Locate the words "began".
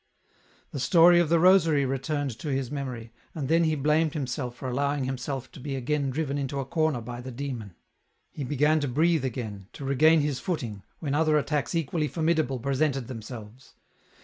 8.43-8.79